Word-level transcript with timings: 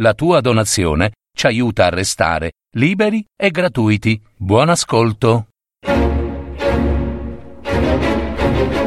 La 0.00 0.14
tua 0.14 0.40
donazione 0.40 1.10
ci 1.36 1.46
aiuta 1.46 1.86
a 1.86 1.88
restare 1.88 2.52
liberi 2.76 3.24
e 3.36 3.50
gratuiti. 3.50 4.22
Buon 4.36 4.68
ascolto. 4.68 5.48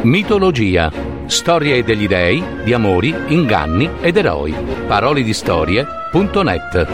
Mitologia. 0.03 0.89
Storie 1.25 1.83
degli 1.83 2.07
dei, 2.07 2.63
di 2.63 2.71
amori, 2.71 3.13
inganni 3.27 3.89
ed 3.99 4.15
eroi. 4.15 4.53
Parole 4.87 5.21
di 5.23 5.33
storie.net. 5.33 6.87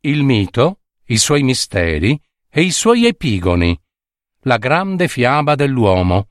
Il 0.00 0.24
mito, 0.24 0.80
i 1.06 1.16
suoi 1.16 1.44
misteri 1.44 2.20
e 2.50 2.62
i 2.62 2.72
suoi 2.72 3.06
epigoni. 3.06 3.80
La 4.42 4.56
grande 4.56 5.06
fiaba 5.06 5.54
dell'uomo. 5.54 6.30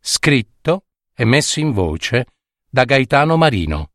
Scritto 0.00 0.85
e 1.16 1.24
messo 1.24 1.60
in 1.60 1.72
voce 1.72 2.26
da 2.68 2.84
Gaetano 2.84 3.38
Marino. 3.38 3.92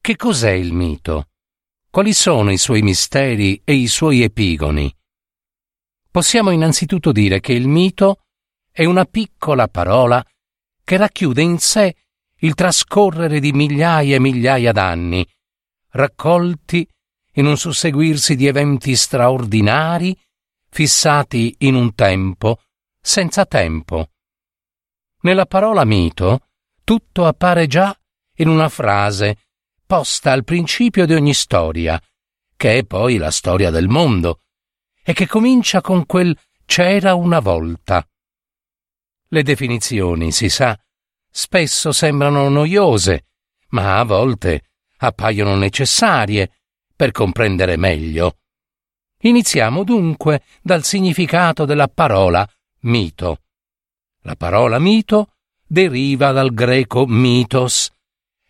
Che 0.00 0.16
cos'è 0.16 0.50
il 0.50 0.72
mito? 0.72 1.28
Quali 1.88 2.12
sono 2.12 2.50
i 2.50 2.58
suoi 2.58 2.82
misteri 2.82 3.60
e 3.64 3.74
i 3.74 3.86
suoi 3.86 4.22
epigoni? 4.22 4.92
Possiamo 6.10 6.50
innanzitutto 6.50 7.12
dire 7.12 7.38
che 7.38 7.52
il 7.52 7.68
mito 7.68 8.24
è 8.72 8.84
una 8.84 9.04
piccola 9.04 9.68
parola 9.68 10.24
che 10.82 10.96
racchiude 10.96 11.42
in 11.42 11.58
sé 11.58 11.94
il 12.38 12.54
trascorrere 12.54 13.38
di 13.38 13.52
migliaia 13.52 14.16
e 14.16 14.20
migliaia 14.20 14.72
d'anni, 14.72 15.24
raccolti 15.90 16.88
in 17.34 17.46
un 17.46 17.56
susseguirsi 17.56 18.34
di 18.34 18.46
eventi 18.46 18.96
straordinari, 18.96 20.18
fissati 20.68 21.54
in 21.58 21.74
un 21.74 21.94
tempo, 21.94 22.62
senza 23.00 23.46
tempo. 23.46 24.08
Nella 25.22 25.46
parola 25.46 25.84
mito 25.84 26.48
tutto 26.82 27.26
appare 27.26 27.66
già 27.66 27.94
in 28.36 28.48
una 28.48 28.68
frase 28.68 29.36
posta 29.84 30.32
al 30.32 30.44
principio 30.44 31.04
di 31.04 31.14
ogni 31.14 31.34
storia, 31.34 32.00
che 32.56 32.78
è 32.78 32.84
poi 32.84 33.16
la 33.16 33.30
storia 33.30 33.70
del 33.70 33.88
mondo, 33.88 34.42
e 35.02 35.12
che 35.12 35.26
comincia 35.26 35.80
con 35.80 36.06
quel 36.06 36.36
c'era 36.64 37.14
una 37.14 37.40
volta. 37.40 38.06
Le 39.28 39.42
definizioni, 39.42 40.32
si 40.32 40.48
sa, 40.48 40.78
spesso 41.30 41.92
sembrano 41.92 42.48
noiose, 42.48 43.26
ma 43.70 43.98
a 43.98 44.04
volte 44.04 44.70
appaiono 44.98 45.54
necessarie 45.56 46.50
per 46.94 47.10
comprendere 47.10 47.76
meglio. 47.76 48.38
Iniziamo 49.22 49.84
dunque 49.84 50.44
dal 50.62 50.82
significato 50.82 51.64
della 51.64 51.88
parola 51.88 52.48
mito. 52.80 53.42
La 54.22 54.36
parola 54.36 54.78
mito 54.78 55.32
deriva 55.66 56.30
dal 56.32 56.52
greco 56.52 57.06
mitos. 57.06 57.90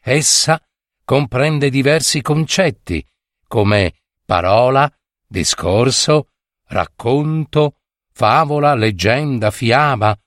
Essa 0.01 0.61
comprende 1.05 1.71
diversi 1.71 2.23
concetti, 2.23 3.05
come 3.47 3.95
parola, 4.25 4.91
discorso, 5.27 6.31
racconto, 6.67 7.77
favola, 8.13 8.75
leggenda, 8.75 9.51
fiaba. 9.51 10.19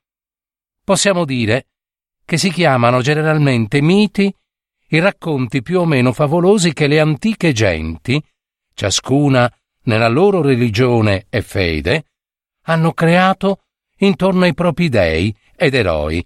Possiamo 0.84 1.26
dire 1.26 1.68
che 2.24 2.38
si 2.38 2.50
chiamano 2.50 3.02
generalmente 3.02 3.82
miti 3.82 4.34
i 4.90 5.00
racconti 5.00 5.62
più 5.62 5.82
o 5.82 5.86
meno 5.86 6.14
favolosi 6.14 6.72
che 6.72 6.88
le 6.88 7.00
antiche 7.00 7.52
genti, 7.52 8.24
ciascuna 8.74 9.52
nella 9.84 10.08
loro 10.08 10.42
religione 10.42 11.26
e 11.30 11.42
fede, 11.42 12.06
hanno 12.66 12.94
creato 12.94 13.64
intorno 14.06 14.44
ai 14.44 14.54
propri 14.54 14.90
dei 14.90 15.36
ed 15.56 15.74
eroi 15.74 16.26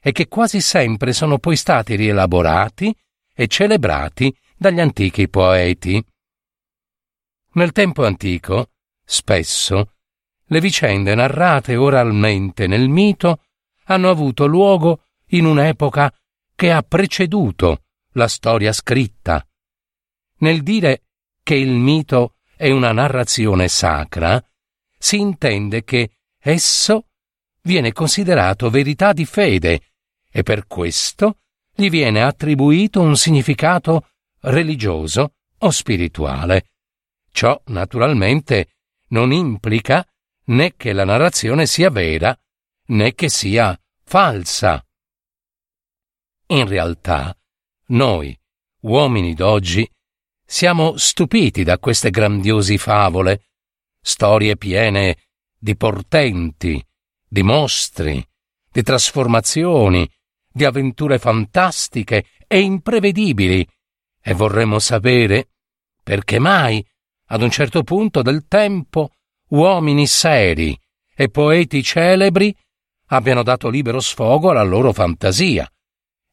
e 0.00 0.12
che 0.12 0.28
quasi 0.28 0.60
sempre 0.60 1.12
sono 1.12 1.38
poi 1.38 1.56
stati 1.56 1.94
rielaborati 1.94 2.94
e 3.34 3.46
celebrati 3.46 4.34
dagli 4.56 4.80
antichi 4.80 5.28
poeti. 5.28 6.02
Nel 7.52 7.72
tempo 7.72 8.04
antico, 8.04 8.70
spesso, 9.04 9.94
le 10.46 10.60
vicende 10.60 11.14
narrate 11.14 11.76
oralmente 11.76 12.66
nel 12.66 12.88
mito 12.88 13.42
hanno 13.84 14.10
avuto 14.10 14.46
luogo 14.46 15.04
in 15.28 15.44
un'epoca 15.44 16.12
che 16.54 16.70
ha 16.70 16.82
preceduto 16.82 17.82
la 18.12 18.28
storia 18.28 18.72
scritta. 18.72 19.46
Nel 20.38 20.62
dire 20.62 21.02
che 21.42 21.54
il 21.54 21.70
mito 21.70 22.36
è 22.56 22.70
una 22.70 22.92
narrazione 22.92 23.68
sacra, 23.68 24.42
si 24.98 25.18
intende 25.18 25.84
che 25.84 26.10
esso 26.38 27.07
viene 27.68 27.92
considerato 27.92 28.70
verità 28.70 29.12
di 29.12 29.26
fede 29.26 29.90
e 30.32 30.42
per 30.42 30.66
questo 30.66 31.40
gli 31.74 31.90
viene 31.90 32.22
attribuito 32.22 33.02
un 33.02 33.14
significato 33.14 34.08
religioso 34.40 35.34
o 35.58 35.70
spirituale. 35.70 36.70
Ciò 37.30 37.60
naturalmente 37.66 38.70
non 39.08 39.32
implica 39.32 40.02
né 40.46 40.76
che 40.76 40.94
la 40.94 41.04
narrazione 41.04 41.66
sia 41.66 41.90
vera 41.90 42.34
né 42.86 43.14
che 43.14 43.28
sia 43.28 43.78
falsa. 44.02 44.82
In 46.46 46.66
realtà, 46.66 47.36
noi, 47.88 48.34
uomini 48.80 49.34
d'oggi, 49.34 49.86
siamo 50.42 50.96
stupiti 50.96 51.64
da 51.64 51.78
queste 51.78 52.08
grandiosi 52.08 52.78
favole, 52.78 53.42
storie 54.00 54.56
piene 54.56 55.18
di 55.58 55.76
portenti, 55.76 56.82
di 57.28 57.42
mostri, 57.42 58.24
di 58.70 58.82
trasformazioni, 58.82 60.08
di 60.50 60.64
avventure 60.64 61.18
fantastiche 61.18 62.24
e 62.46 62.60
imprevedibili, 62.60 63.68
e 64.20 64.32
vorremmo 64.34 64.78
sapere 64.78 65.50
perché 66.02 66.38
mai, 66.38 66.84
ad 67.26 67.42
un 67.42 67.50
certo 67.50 67.82
punto 67.82 68.22
del 68.22 68.46
tempo, 68.48 69.10
uomini 69.48 70.06
seri 70.06 70.78
e 71.14 71.28
poeti 71.28 71.82
celebri 71.82 72.54
abbiano 73.06 73.42
dato 73.42 73.68
libero 73.68 74.00
sfogo 74.00 74.50
alla 74.50 74.62
loro 74.62 74.92
fantasia. 74.92 75.70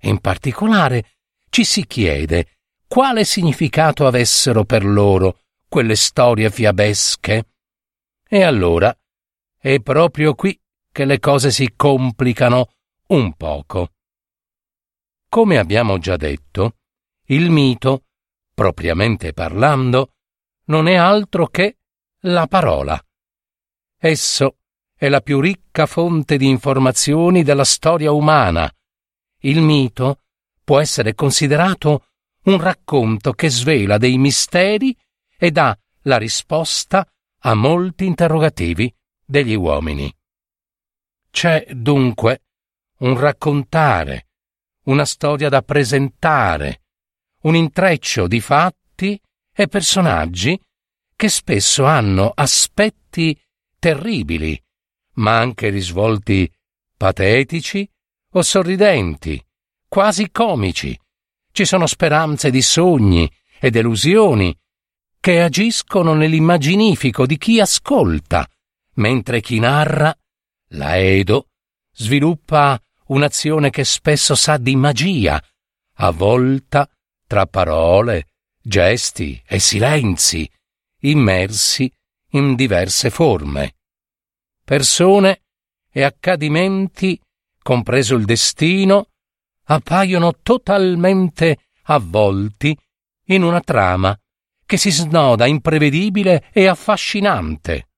In 0.04 0.20
particolare 0.20 1.18
ci 1.50 1.64
si 1.64 1.86
chiede 1.86 2.58
quale 2.88 3.24
significato 3.24 4.08
avessero 4.08 4.64
per 4.64 4.86
loro 4.86 5.40
quelle 5.68 5.96
storie 5.96 6.50
fiabesche. 6.50 7.48
E 8.28 8.44
allora 8.44 8.96
è 9.58 9.80
proprio 9.80 10.36
qui 10.36 10.58
che 10.96 11.04
le 11.04 11.20
cose 11.20 11.52
si 11.52 11.74
complicano 11.76 12.70
un 13.08 13.34
poco. 13.34 13.90
Come 15.28 15.58
abbiamo 15.58 15.98
già 15.98 16.16
detto, 16.16 16.78
il 17.26 17.50
mito, 17.50 18.06
propriamente 18.54 19.34
parlando, 19.34 20.14
non 20.68 20.88
è 20.88 20.96
altro 20.96 21.48
che 21.48 21.80
la 22.22 22.48
parola. 22.48 22.98
Esso 24.00 24.60
è 24.96 25.10
la 25.10 25.20
più 25.20 25.42
ricca 25.42 25.86
fonte 25.86 26.38
di 26.38 26.48
informazioni 26.48 27.44
della 27.44 27.66
storia 27.66 28.14
umana. 28.14 28.74
Il 29.42 29.60
mito 29.60 30.22
può 30.64 30.80
essere 30.80 31.14
considerato 31.14 32.06
un 32.44 32.58
racconto 32.58 33.34
che 33.34 33.50
svela 33.50 33.98
dei 33.98 34.18
misteri 34.18 34.98
e 35.38 35.52
dà 35.52 35.78
la 36.04 36.16
risposta 36.16 37.06
a 37.40 37.54
molti 37.54 38.06
interrogativi 38.06 38.90
degli 39.26 39.56
uomini. 39.56 40.15
C'è 41.36 41.66
dunque 41.74 42.44
un 43.00 43.20
raccontare, 43.20 44.28
una 44.84 45.04
storia 45.04 45.50
da 45.50 45.62
presentare, 45.64 46.84
un 47.42 47.58
intreccio 47.58 48.26
di 48.26 48.40
fatti 48.40 49.20
e 49.54 49.68
personaggi 49.68 50.58
che 51.14 51.28
spesso 51.28 51.84
hanno 51.84 52.32
aspetti 52.34 53.38
terribili, 53.78 54.58
ma 55.16 55.38
anche 55.38 55.68
risvolti 55.68 56.50
patetici 56.96 57.86
o 58.32 58.42
sorridenti, 58.42 59.46
quasi 59.90 60.32
comici. 60.32 60.98
Ci 61.52 61.66
sono 61.66 61.86
speranze 61.86 62.50
di 62.50 62.62
sogni 62.62 63.30
e 63.60 63.70
delusioni 63.72 64.58
che 65.20 65.42
agiscono 65.42 66.14
nell'immaginifico 66.14 67.26
di 67.26 67.38
chi 67.38 67.60
ascolta, 67.60 68.48
mentre 68.94 69.42
chi 69.42 69.60
narra 69.60 70.18
la 70.70 70.98
Edo 70.98 71.50
sviluppa 71.92 72.80
un'azione 73.08 73.70
che 73.70 73.84
spesso 73.84 74.36
sa 74.36 74.58
di 74.58 74.76
magia, 74.76 75.42
avvolta 75.98 76.90
tra 77.28 77.46
parole, 77.46 78.30
gesti 78.62 79.42
e 79.46 79.60
silenzi, 79.60 80.50
immersi 81.02 81.92
in 82.32 82.56
diverse 82.56 83.10
forme. 83.10 83.76
Persone 84.64 85.44
e 85.92 86.04
accadimenti, 86.04 87.20
compreso 87.62 88.16
il 88.16 88.26
destino, 88.26 89.10
appaiono 89.66 90.34
totalmente 90.42 91.68
avvolti 91.84 92.78
in 93.28 93.44
una 93.44 93.62
trama 93.62 94.18
che 94.66 94.78
si 94.78 94.92
snoda 94.92 95.46
imprevedibile 95.46 96.50
e 96.52 96.68
affascinante. 96.68 97.90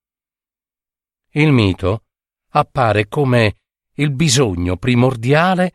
Il 1.30 1.50
mito 1.52 2.04
appare 2.50 3.08
come 3.08 3.56
il 3.94 4.10
bisogno 4.12 4.76
primordiale 4.76 5.74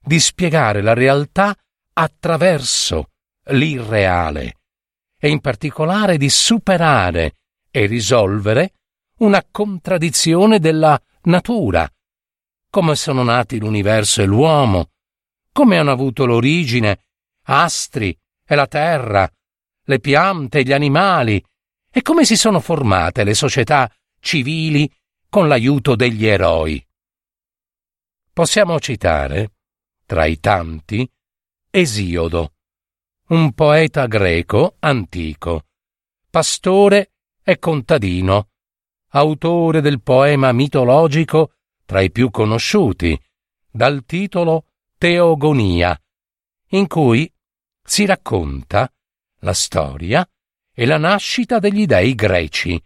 di 0.00 0.18
spiegare 0.18 0.80
la 0.80 0.94
realtà 0.94 1.56
attraverso 1.92 3.10
l'irreale 3.50 4.56
e 5.18 5.28
in 5.28 5.40
particolare 5.40 6.16
di 6.16 6.30
superare 6.30 7.34
e 7.70 7.86
risolvere 7.86 8.74
una 9.18 9.44
contraddizione 9.50 10.58
della 10.58 11.00
natura, 11.22 11.90
come 12.70 12.94
sono 12.94 13.22
nati 13.22 13.58
l'universo 13.58 14.22
e 14.22 14.26
l'uomo, 14.26 14.90
come 15.52 15.76
hanno 15.76 15.90
avuto 15.90 16.24
l'origine 16.24 17.00
astri 17.44 18.16
e 18.46 18.54
la 18.54 18.66
terra, 18.66 19.28
le 19.84 19.98
piante 19.98 20.58
e 20.58 20.62
gli 20.62 20.72
animali, 20.72 21.42
e 21.90 22.02
come 22.02 22.24
si 22.24 22.36
sono 22.36 22.60
formate 22.60 23.24
le 23.24 23.34
società 23.34 23.90
civili 24.20 24.90
con 25.30 25.48
l'aiuto 25.48 25.94
degli 25.94 26.26
eroi. 26.26 26.84
Possiamo 28.32 28.78
citare, 28.78 29.52
tra 30.06 30.24
i 30.24 30.40
tanti, 30.40 31.08
Esiodo, 31.70 32.54
un 33.28 33.52
poeta 33.52 34.06
greco 34.06 34.76
antico, 34.78 35.66
pastore 36.30 37.12
e 37.42 37.58
contadino, 37.58 38.48
autore 39.08 39.82
del 39.82 40.00
poema 40.00 40.52
mitologico 40.52 41.52
tra 41.84 42.00
i 42.00 42.10
più 42.10 42.30
conosciuti, 42.30 43.18
dal 43.70 44.04
titolo 44.06 44.66
Teogonia, 44.96 46.00
in 46.68 46.86
cui 46.86 47.30
si 47.82 48.06
racconta 48.06 48.90
la 49.40 49.52
storia 49.52 50.28
e 50.72 50.86
la 50.86 50.98
nascita 50.98 51.58
degli 51.58 51.86
dei 51.86 52.14
greci, 52.14 52.82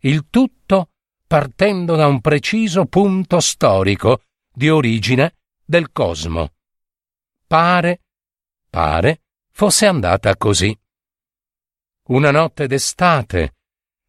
il 0.00 0.28
tutto 0.30 0.90
partendo 1.26 1.96
da 1.96 2.06
un 2.06 2.20
preciso 2.20 2.86
punto 2.86 3.40
storico 3.40 4.22
di 4.52 4.68
origine 4.68 5.36
del 5.64 5.90
cosmo. 5.90 6.52
Pare, 7.46 8.02
pare, 8.70 9.22
fosse 9.50 9.86
andata 9.86 10.36
così. 10.36 10.76
Una 12.08 12.30
notte 12.30 12.66
d'estate, 12.68 13.56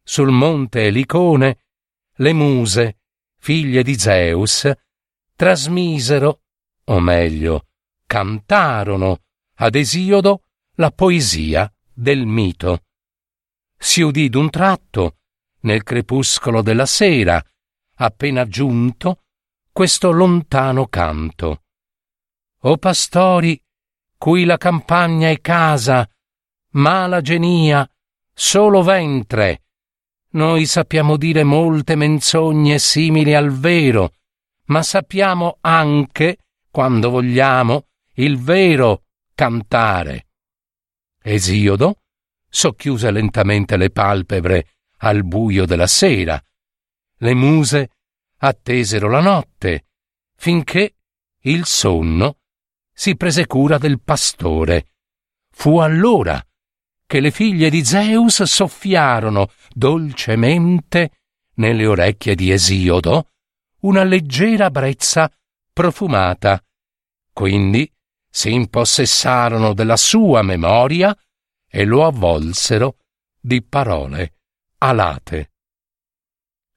sul 0.02 0.30
monte 0.30 0.86
Elicone, 0.86 1.64
le 2.16 2.32
muse, 2.32 2.98
figlie 3.36 3.82
di 3.82 3.98
Zeus, 3.98 4.70
trasmisero, 5.34 6.42
o 6.84 7.00
meglio, 7.00 7.66
cantarono 8.06 9.22
ad 9.54 9.74
Esiodo 9.74 10.44
la 10.74 10.90
poesia 10.92 11.72
del 11.92 12.26
mito. 12.26 12.84
Si 13.76 14.02
udì 14.02 14.28
d'un 14.28 14.50
tratto, 14.50 15.18
nel 15.60 15.82
crepuscolo 15.82 16.62
della 16.62 16.86
sera, 16.86 17.42
appena 17.96 18.46
giunto, 18.46 19.22
questo 19.72 20.10
lontano 20.10 20.86
canto. 20.86 21.62
O 22.62 22.76
pastori, 22.76 23.60
cui 24.16 24.44
la 24.44 24.56
campagna 24.56 25.28
è 25.28 25.40
casa, 25.40 26.08
mala 26.72 27.20
genia, 27.20 27.88
solo 28.32 28.82
ventre. 28.82 29.62
Noi 30.30 30.66
sappiamo 30.66 31.16
dire 31.16 31.44
molte 31.44 31.94
menzogne 31.94 32.78
simili 32.78 33.34
al 33.34 33.50
vero, 33.50 34.12
ma 34.66 34.82
sappiamo 34.82 35.58
anche, 35.60 36.38
quando 36.70 37.10
vogliamo, 37.10 37.86
il 38.14 38.38
vero 38.38 39.04
cantare. 39.34 40.26
Esiodo 41.22 42.00
socchiuse 42.48 43.10
lentamente 43.10 43.76
le 43.76 43.90
palpebre 43.90 44.77
al 44.98 45.24
buio 45.24 45.66
della 45.66 45.86
sera. 45.86 46.42
Le 47.18 47.34
muse 47.34 47.90
attesero 48.38 49.08
la 49.08 49.20
notte, 49.20 49.86
finché 50.36 50.96
il 51.42 51.66
sonno 51.66 52.38
si 52.92 53.16
prese 53.16 53.46
cura 53.46 53.78
del 53.78 54.00
pastore. 54.00 54.92
Fu 55.50 55.78
allora 55.78 56.44
che 57.06 57.20
le 57.20 57.30
figlie 57.30 57.70
di 57.70 57.84
Zeus 57.84 58.42
soffiarono 58.42 59.50
dolcemente 59.72 61.10
nelle 61.54 61.86
orecchie 61.86 62.34
di 62.34 62.50
Esiodo 62.50 63.30
una 63.80 64.04
leggera 64.04 64.70
brezza 64.70 65.30
profumata. 65.72 66.62
Quindi 67.32 67.90
si 68.28 68.52
impossessarono 68.52 69.72
della 69.72 69.96
sua 69.96 70.42
memoria 70.42 71.16
e 71.68 71.84
lo 71.84 72.04
avvolsero 72.04 72.98
di 73.40 73.62
parole 73.62 74.37
alate. 74.78 75.52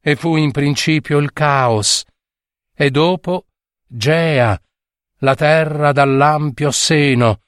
E 0.01 0.15
fu 0.15 0.35
in 0.35 0.51
principio 0.51 1.17
il 1.19 1.31
caos, 1.31 2.03
e 2.73 2.89
dopo 2.89 3.47
Gea, 3.85 4.59
la 5.17 5.35
terra 5.35 5.91
dall'ampio 5.91 6.71
seno, 6.71 7.41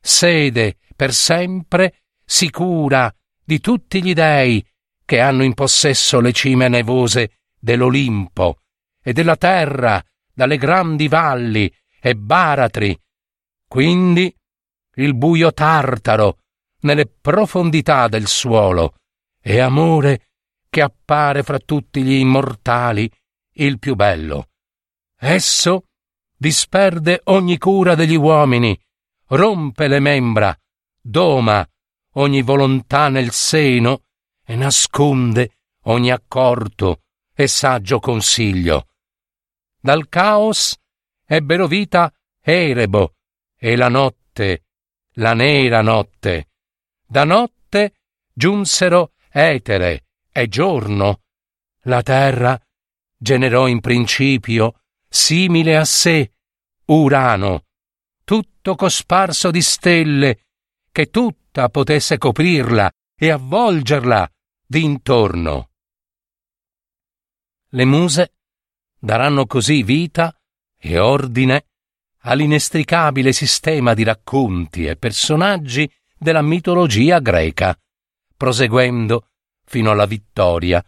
sede 0.00 0.78
per 0.94 1.12
sempre 1.12 2.02
sicura 2.24 3.12
di 3.42 3.60
tutti 3.60 4.02
gli 4.02 4.12
dei 4.12 4.64
che 5.04 5.20
hanno 5.20 5.42
in 5.42 5.54
possesso 5.54 6.20
le 6.20 6.32
cime 6.32 6.68
nevose 6.68 7.38
dell'Olimpo 7.58 8.60
e 9.02 9.12
della 9.12 9.36
terra 9.36 10.02
dalle 10.32 10.56
grandi 10.56 11.08
valli 11.08 11.72
e 12.00 12.14
baratri. 12.14 12.96
Quindi 13.66 14.34
il 14.96 15.14
buio 15.14 15.52
tartaro 15.52 16.38
nelle 16.80 17.06
profondità 17.06 18.08
del 18.08 18.26
suolo 18.26 18.94
e 19.48 19.60
amore 19.60 20.30
che 20.68 20.82
appare 20.82 21.44
fra 21.44 21.60
tutti 21.60 22.02
gli 22.02 22.14
immortali 22.14 23.08
il 23.58 23.78
più 23.78 23.94
bello. 23.94 24.48
Esso 25.16 25.84
disperde 26.36 27.20
ogni 27.26 27.56
cura 27.56 27.94
degli 27.94 28.16
uomini, 28.16 28.76
rompe 29.28 29.86
le 29.86 30.00
membra, 30.00 30.58
doma 31.00 31.64
ogni 32.14 32.42
volontà 32.42 33.08
nel 33.08 33.30
seno 33.30 34.02
e 34.44 34.56
nasconde 34.56 35.58
ogni 35.84 36.10
accorto 36.10 37.02
e 37.32 37.46
saggio 37.46 38.00
consiglio. 38.00 38.88
Dal 39.80 40.08
caos 40.08 40.76
ebbero 41.24 41.68
vita 41.68 42.12
Erebo 42.42 43.14
e 43.56 43.76
la 43.76 43.88
notte, 43.88 44.64
la 45.14 45.34
nera 45.34 45.82
notte. 45.82 46.48
Da 47.06 47.22
notte 47.22 47.94
giunsero 48.32 49.12
etere 49.36 50.06
e 50.32 50.48
giorno. 50.48 51.20
La 51.82 52.02
terra 52.02 52.58
generò 53.16 53.68
in 53.68 53.80
principio, 53.80 54.80
simile 55.08 55.76
a 55.76 55.84
sé, 55.84 56.32
Urano, 56.86 57.64
tutto 58.24 58.74
cosparso 58.74 59.50
di 59.50 59.60
stelle, 59.60 60.46
che 60.90 61.10
tutta 61.10 61.68
potesse 61.68 62.16
coprirla 62.16 62.90
e 63.14 63.30
avvolgerla 63.30 64.28
d'intorno. 64.66 65.70
Le 67.68 67.84
muse 67.84 68.34
daranno 68.98 69.46
così 69.46 69.82
vita 69.82 70.34
e 70.78 70.98
ordine 70.98 71.66
all'inestricabile 72.20 73.32
sistema 73.32 73.94
di 73.94 74.02
racconti 74.02 74.86
e 74.86 74.96
personaggi 74.96 75.90
della 76.18 76.42
mitologia 76.42 77.20
greca, 77.20 77.78
proseguendo 78.36 79.28
fino 79.64 79.90
alla 79.90 80.06
vittoria 80.06 80.84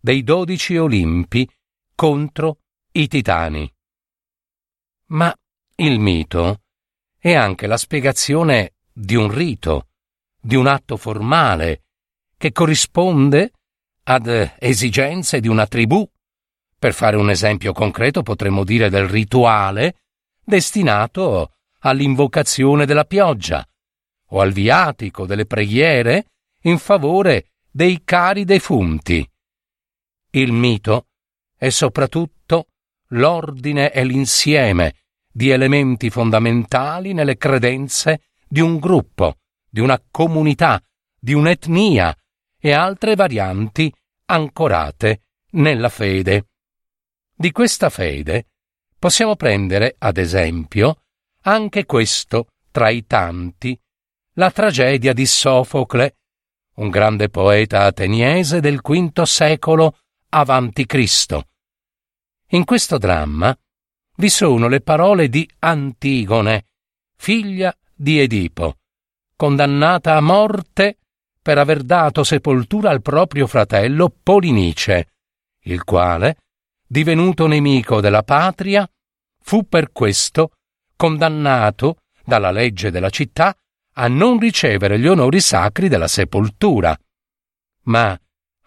dei 0.00 0.22
dodici 0.22 0.76
Olimpi 0.76 1.48
contro 1.94 2.58
i 2.92 3.08
titani. 3.08 3.72
Ma 5.08 5.34
il 5.76 5.98
mito 5.98 6.62
è 7.18 7.34
anche 7.34 7.66
la 7.66 7.76
spiegazione 7.76 8.74
di 8.92 9.14
un 9.14 9.30
rito, 9.30 9.88
di 10.40 10.54
un 10.54 10.66
atto 10.66 10.96
formale, 10.96 11.82
che 12.36 12.52
corrisponde 12.52 13.52
ad 14.04 14.54
esigenze 14.58 15.40
di 15.40 15.48
una 15.48 15.66
tribù. 15.66 16.08
Per 16.78 16.94
fare 16.94 17.16
un 17.16 17.30
esempio 17.30 17.72
concreto 17.72 18.22
potremmo 18.22 18.64
dire 18.64 18.90
del 18.90 19.08
rituale 19.08 19.96
destinato 20.44 21.52
all'invocazione 21.80 22.86
della 22.86 23.04
pioggia 23.04 23.66
o 24.30 24.40
al 24.40 24.52
viatico 24.52 25.26
delle 25.26 25.46
preghiere 25.46 26.35
in 26.66 26.78
favore 26.78 27.52
dei 27.70 28.02
cari 28.04 28.44
defunti. 28.44 29.28
Il 30.30 30.52
mito 30.52 31.06
è 31.56 31.68
soprattutto 31.70 32.68
l'ordine 33.10 33.92
e 33.92 34.04
l'insieme 34.04 34.94
di 35.32 35.50
elementi 35.50 36.10
fondamentali 36.10 37.12
nelle 37.12 37.36
credenze 37.36 38.22
di 38.46 38.60
un 38.60 38.78
gruppo, 38.78 39.38
di 39.68 39.80
una 39.80 40.00
comunità, 40.10 40.82
di 41.18 41.34
un'etnia 41.34 42.16
e 42.58 42.72
altre 42.72 43.14
varianti 43.14 43.92
ancorate 44.26 45.22
nella 45.52 45.88
fede. 45.88 46.48
Di 47.34 47.52
questa 47.52 47.90
fede 47.90 48.46
possiamo 48.98 49.36
prendere, 49.36 49.94
ad 49.98 50.16
esempio, 50.16 51.02
anche 51.42 51.84
questo 51.84 52.48
tra 52.70 52.88
i 52.88 53.06
tanti, 53.06 53.78
la 54.32 54.50
tragedia 54.50 55.12
di 55.12 55.26
Sofocle, 55.26 56.16
un 56.76 56.90
grande 56.90 57.28
poeta 57.28 57.84
ateniese 57.84 58.60
del 58.60 58.80
V 58.80 59.22
secolo 59.22 59.98
avanti 60.30 60.84
Cristo. 60.86 61.48
In 62.50 62.64
questo 62.64 62.98
dramma 62.98 63.56
vi 64.16 64.28
sono 64.28 64.68
le 64.68 64.80
parole 64.80 65.28
di 65.28 65.48
Antigone, 65.60 66.66
figlia 67.16 67.74
di 67.94 68.18
Edipo, 68.18 68.76
condannata 69.36 70.16
a 70.16 70.20
morte 70.20 70.98
per 71.40 71.58
aver 71.58 71.82
dato 71.82 72.24
sepoltura 72.24 72.90
al 72.90 73.02
proprio 73.02 73.46
fratello 73.46 74.12
Polinice, 74.22 75.12
il 75.64 75.84
quale, 75.84 76.38
divenuto 76.86 77.46
nemico 77.46 78.00
della 78.00 78.22
patria, 78.22 78.88
fu 79.42 79.68
per 79.68 79.92
questo 79.92 80.52
condannato 80.96 81.98
dalla 82.24 82.50
legge 82.50 82.90
della 82.90 83.10
città 83.10 83.56
a 83.98 84.08
non 84.08 84.38
ricevere 84.38 84.98
gli 84.98 85.06
onori 85.06 85.40
sacri 85.40 85.88
della 85.88 86.08
sepoltura. 86.08 86.96
Ma 87.84 88.18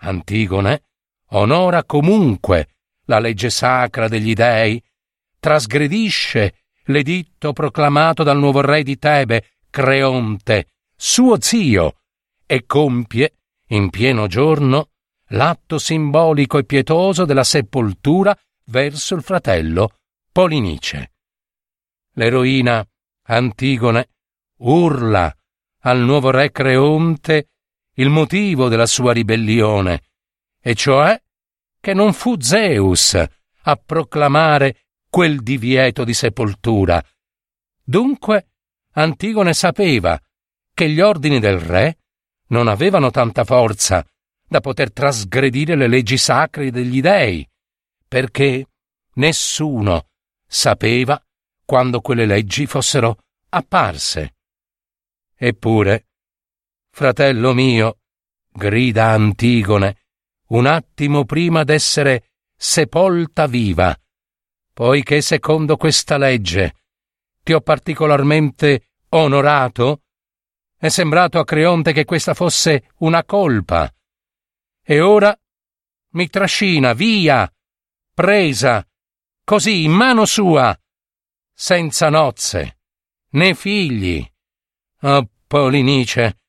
Antigone 0.02 0.84
onora 1.32 1.84
comunque 1.84 2.70
la 3.06 3.20
legge 3.20 3.50
sacra 3.50 4.08
degli 4.08 4.34
dei, 4.34 4.82
trasgredisce 5.40 6.56
l'editto 6.86 7.54
proclamato 7.54 8.24
dal 8.24 8.38
nuovo 8.38 8.62
re 8.62 8.84
di 8.84 8.98
Tebe, 8.98 9.58
Creonte, 9.70 10.68
suo 10.96 11.40
zio, 11.40 11.98
e 12.46 12.66
compie, 12.66 13.34
in 13.68 13.90
pieno 13.90 14.28
giorno, 14.28 14.90
l'atto 15.30 15.78
simbolico 15.78 16.58
e 16.58 16.64
pietoso 16.64 17.26
della 17.26 17.44
sepoltura 17.44 18.36
verso 18.66 19.16
il 19.16 19.22
fratello 19.22 19.98
Polinice. 20.32 21.12
L'eroina 22.14 22.84
Antigone 23.28 24.08
urla 24.60 25.34
al 25.82 26.00
nuovo 26.00 26.32
re 26.32 26.52
Creonte 26.52 27.50
il 27.96 28.10
motivo 28.10 28.70
della 28.70 28.86
sua 28.86 29.14
ribellione, 29.14 30.02
e 30.62 30.74
cioè 30.74 31.22
che 31.80 31.94
non 31.94 32.14
fu 32.14 32.40
Zeus 32.40 33.14
a 33.62 33.76
proclamare 33.76 34.88
quel 35.10 35.42
divieto 35.42 36.04
di 36.04 36.14
sepoltura. 36.14 37.04
Dunque 37.84 38.48
Antigone 38.94 39.54
sapeva 39.54 40.20
che 40.74 40.90
gli 40.90 41.00
ordini 41.00 41.40
del 41.40 41.60
re 41.60 41.98
non 42.48 42.68
avevano 42.68 43.12
tanta 43.12 43.44
forza 43.44 44.06
da 44.48 44.60
poter 44.62 44.92
trasgredire 44.92 45.76
le 45.76 45.88
leggi 45.88 46.18
sacre 46.18 46.72
degli 46.72 47.02
dei, 47.02 47.48
perché 48.08 48.66
nessuno 49.16 50.08
sapeva 50.48 51.22
quando 51.64 52.02
quelle 52.02 52.26
leggi 52.26 52.66
fossero 52.66 53.18
apparse. 53.50 54.39
Eppure, 55.42 56.08
fratello 56.92 57.54
mio, 57.54 58.00
grida 58.52 59.12
Antigone, 59.12 60.02
un 60.48 60.66
attimo 60.66 61.24
prima 61.24 61.64
d'essere 61.64 62.32
sepolta 62.58 63.48
viva, 63.48 63.98
poiché 64.74 65.22
secondo 65.22 65.78
questa 65.78 66.18
legge 66.18 66.76
ti 67.42 67.54
ho 67.54 67.62
particolarmente 67.62 68.90
onorato, 69.12 70.02
è 70.76 70.90
sembrato 70.90 71.40
a 71.40 71.46
Creonte 71.46 71.94
che 71.94 72.04
questa 72.04 72.34
fosse 72.34 72.90
una 72.98 73.24
colpa. 73.24 73.90
E 74.84 75.00
ora 75.00 75.34
mi 76.16 76.28
trascina 76.28 76.92
via, 76.92 77.50
presa, 78.14 78.86
così 79.46 79.86
in 79.86 79.92
mano 79.94 80.26
sua, 80.26 80.78
senza 81.54 82.10
nozze, 82.10 82.80
né 83.30 83.56
figli. 83.56 84.30
Oh, 85.02 85.30
Polinice, 85.48 86.40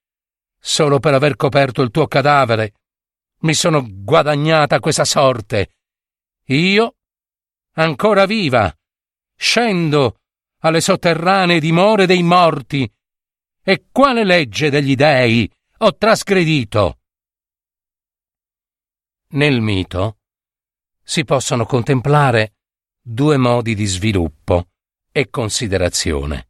solo 0.58 0.98
per 0.98 1.14
aver 1.14 1.36
coperto 1.36 1.82
il 1.82 1.90
tuo 1.90 2.08
cadavere, 2.08 2.74
mi 3.42 3.54
sono 3.54 3.86
guadagnata 3.88 4.80
questa 4.80 5.04
sorte. 5.04 5.76
Io, 6.46 6.96
ancora 7.74 8.26
viva, 8.26 8.74
scendo 9.36 10.18
alle 10.62 10.80
sotterranee 10.80 11.60
dimore 11.60 12.06
dei 12.06 12.22
morti. 12.22 12.90
E 13.62 13.86
quale 13.92 14.24
legge 14.24 14.68
degli 14.68 14.96
dei 14.96 15.50
ho 15.78 15.94
trasgredito? 15.94 16.98
Nel 19.28 19.60
mito 19.60 20.18
si 21.02 21.24
possono 21.24 21.64
contemplare 21.66 22.54
due 23.00 23.36
modi 23.36 23.74
di 23.74 23.86
sviluppo 23.86 24.70
e 25.12 25.30
considerazione. 25.30 26.49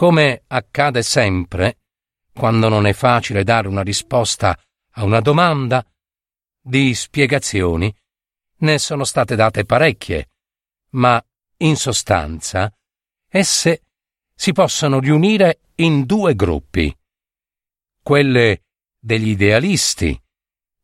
Come 0.00 0.44
accade 0.46 1.02
sempre, 1.02 1.80
quando 2.32 2.70
non 2.70 2.86
è 2.86 2.94
facile 2.94 3.44
dare 3.44 3.68
una 3.68 3.82
risposta 3.82 4.58
a 4.92 5.04
una 5.04 5.20
domanda, 5.20 5.86
di 6.58 6.94
spiegazioni 6.94 7.94
ne 8.60 8.78
sono 8.78 9.04
state 9.04 9.36
date 9.36 9.66
parecchie, 9.66 10.30
ma 10.92 11.22
in 11.58 11.76
sostanza 11.76 12.74
esse 13.28 13.82
si 14.34 14.52
possono 14.52 15.00
riunire 15.00 15.60
in 15.74 16.06
due 16.06 16.34
gruppi. 16.34 16.96
Quelle 18.02 18.62
degli 18.98 19.28
idealisti, 19.28 20.18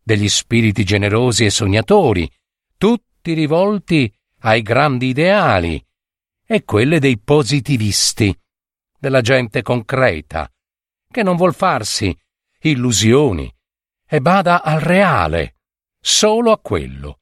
degli 0.03 0.29
spiriti 0.29 0.85
generosi 0.85 1.47
e 1.47 1.51
sognatori, 1.51 2.31
tutti 2.77 3.33
rivolti 3.33 4.15
ai 4.41 4.61
grandi 4.61 5.07
ideali, 5.07 5.83
e 6.45 6.65
quelle 6.65 6.99
dei 7.01 7.19
positivisti, 7.19 8.39
della 8.99 9.21
gente 9.21 9.63
concreta, 9.63 10.51
che 11.11 11.23
non 11.23 11.37
vuol 11.37 11.55
farsi 11.55 12.17
illusioni 12.61 13.53
e 14.09 14.21
bada 14.21 14.63
al 14.63 14.81
reale, 14.81 15.57
solo 16.01 16.53
a 16.53 16.59
quello. 16.59 17.21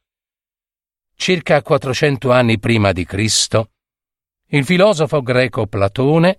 Circa 1.14 1.62
400 1.62 2.30
anni 2.32 2.58
prima 2.58 2.92
di 2.92 3.04
Cristo, 3.04 3.70
il 4.48 4.64
filosofo 4.64 5.22
greco 5.22 5.66
Platone, 5.66 6.36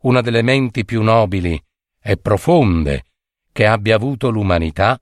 una 0.00 0.20
delle 0.20 0.42
menti 0.42 0.84
più 0.84 1.02
nobili 1.02 1.60
e 2.00 2.16
profonde 2.16 3.04
che 3.52 3.66
abbia 3.66 3.96
avuto 3.96 4.30
l'umanità, 4.30 5.00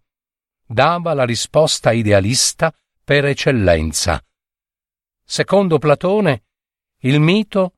dava 0.67 1.15
la 1.15 1.25
risposta 1.25 1.93
idealista 1.93 2.75
per 3.05 3.25
eccellenza. 3.27 4.23
Secondo 5.25 5.79
Platone, 5.79 6.45
il 7.01 7.21
mito 7.21 7.76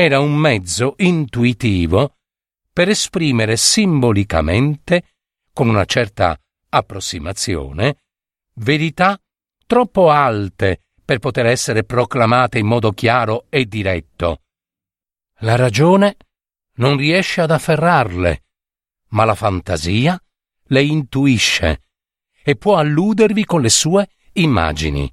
era 0.00 0.20
un 0.20 0.36
mezzo 0.36 0.94
intuitivo 0.98 2.18
per 2.72 2.88
esprimere 2.88 3.56
simbolicamente 3.56 5.02
con 5.52 5.68
una 5.68 5.84
certa 5.86 6.40
approssimazione, 6.68 7.96
verità 8.54 9.20
troppo 9.66 10.08
alte 10.10 10.82
per 11.04 11.18
poter 11.18 11.46
essere 11.46 11.82
proclamate 11.82 12.60
in 12.60 12.66
modo 12.66 12.92
chiaro 12.92 13.46
e 13.48 13.64
diretto. 13.66 14.42
La 15.38 15.56
ragione 15.56 16.16
non 16.74 16.96
riesce 16.96 17.40
ad 17.40 17.50
afferrarle, 17.50 18.44
ma 19.08 19.24
la 19.24 19.34
fantasia 19.34 20.16
le 20.66 20.82
intuisce 20.84 21.82
e 22.44 22.54
può 22.54 22.76
alludervi 22.76 23.44
con 23.44 23.62
le 23.62 23.68
sue 23.68 24.08
immagini. 24.34 25.12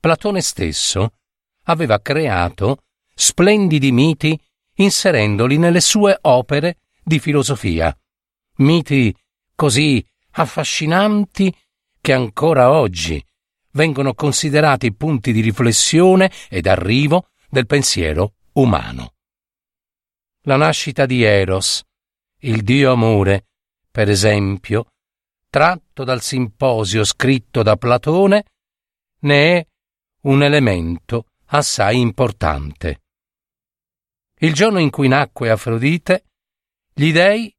Platone 0.00 0.40
stesso 0.40 1.18
aveva 1.66 2.00
creato 2.00 2.78
splendidi 3.14 3.92
miti 3.92 4.38
inserendoli 4.74 5.58
nelle 5.58 5.80
sue 5.80 6.16
opere 6.22 6.78
di 7.02 7.18
filosofia, 7.18 7.96
miti 8.56 9.14
così 9.54 10.04
affascinanti 10.32 11.54
che 12.00 12.12
ancora 12.12 12.70
oggi 12.70 13.22
vengono 13.72 14.14
considerati 14.14 14.92
punti 14.92 15.32
di 15.32 15.40
riflessione 15.40 16.30
ed 16.48 16.66
arrivo 16.66 17.28
del 17.48 17.66
pensiero 17.66 18.34
umano. 18.52 19.14
La 20.42 20.56
nascita 20.56 21.06
di 21.06 21.22
Eros, 21.22 21.82
il 22.40 22.62
dio 22.62 22.92
amore, 22.92 23.46
per 23.90 24.08
esempio, 24.08 24.86
tratto 25.48 26.02
dal 26.02 26.22
simposio 26.22 27.04
scritto 27.04 27.62
da 27.62 27.76
Platone, 27.76 28.44
ne 29.20 29.58
è 29.58 29.66
un 30.22 30.42
elemento 30.42 31.26
assai 31.46 32.00
importante. 32.00 33.01
Il 34.42 34.54
giorno 34.54 34.80
in 34.80 34.90
cui 34.90 35.06
nacque 35.06 35.50
Afrodite, 35.50 36.24
gli 36.92 37.12
dei 37.12 37.54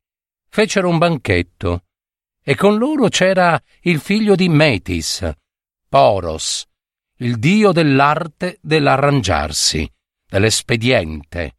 fecero 0.49 0.89
un 0.89 0.97
banchetto 0.97 1.85
e 2.43 2.55
con 2.55 2.77
loro 2.77 3.07
c'era 3.07 3.61
il 3.83 4.01
figlio 4.01 4.35
di 4.35 4.49
Metis, 4.49 5.31
Poros, 5.87 6.65
il 7.19 7.39
dio 7.39 7.71
dell'arte 7.71 8.59
dell'arrangiarsi, 8.61 9.89
dell'espediente. 10.27 11.55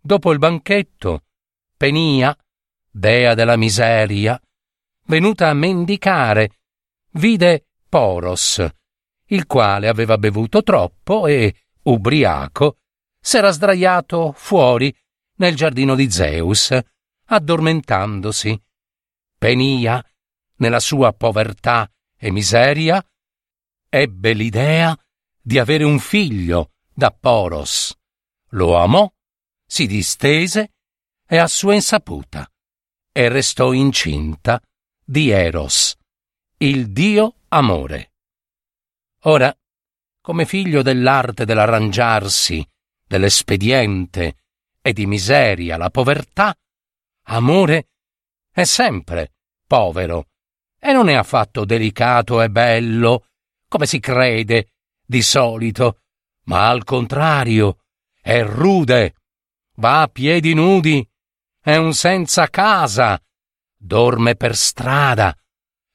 Dopo 0.00 0.30
il 0.30 0.38
banchetto, 0.38 1.24
Penia, 1.76 2.36
dea 2.88 3.34
della 3.34 3.56
miseria, 3.56 4.40
venuta 5.06 5.48
a 5.48 5.54
mendicare, 5.54 6.60
vide 7.14 7.66
Poros, 7.88 8.64
il 9.30 9.46
quale 9.46 9.88
aveva 9.88 10.16
bevuto 10.16 10.62
troppo 10.62 11.26
e, 11.26 11.56
ubriaco, 11.82 12.76
s'era 13.20 13.50
sdraiato 13.50 14.32
fuori 14.32 14.94
nel 15.36 15.54
giardino 15.54 15.94
di 15.94 16.10
Zeus, 16.10 16.76
addormentandosi. 17.26 18.60
Penia, 19.38 20.04
nella 20.56 20.80
sua 20.80 21.12
povertà 21.12 21.90
e 22.16 22.30
miseria, 22.30 23.04
ebbe 23.88 24.32
l'idea 24.32 24.96
di 25.40 25.58
avere 25.58 25.84
un 25.84 25.98
figlio 25.98 26.72
da 26.92 27.10
Poros. 27.10 27.94
Lo 28.52 28.76
amò, 28.76 29.10
si 29.64 29.86
distese 29.86 30.72
e 31.26 31.36
a 31.36 31.46
sua 31.46 31.74
insaputa 31.74 32.50
e 33.12 33.28
restò 33.28 33.72
incinta 33.72 34.60
di 35.04 35.30
Eros, 35.30 35.96
il 36.58 36.90
dio 36.90 37.36
amore. 37.48 38.12
Ora, 39.22 39.54
come 40.20 40.44
figlio 40.44 40.82
dell'arte 40.82 41.44
dell'arrangiarsi, 41.44 42.66
dell'espediente 43.08 44.36
e 44.80 44.92
di 44.92 45.06
miseria 45.06 45.76
la 45.76 45.90
povertà, 45.90 46.54
amore 47.24 47.88
è 48.52 48.64
sempre 48.64 49.32
povero 49.66 50.28
e 50.78 50.92
non 50.92 51.08
è 51.08 51.14
affatto 51.14 51.64
delicato 51.64 52.40
e 52.40 52.50
bello, 52.50 53.26
come 53.68 53.86
si 53.86 53.98
crede 53.98 54.74
di 55.04 55.22
solito, 55.22 56.02
ma 56.44 56.68
al 56.68 56.84
contrario 56.84 57.78
è 58.20 58.42
rude, 58.42 59.14
va 59.76 60.02
a 60.02 60.08
piedi 60.08 60.54
nudi, 60.54 61.06
è 61.60 61.76
un 61.76 61.92
senza 61.94 62.48
casa, 62.48 63.20
dorme 63.76 64.36
per 64.36 64.54
strada, 64.54 65.36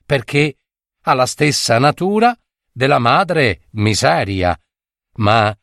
perché 0.05 0.57
ha 1.03 1.13
la 1.13 1.25
stessa 1.25 1.79
natura 1.79 2.37
della 2.71 2.99
madre 2.99 3.67
miseria, 3.71 4.57
ma, 5.17 5.55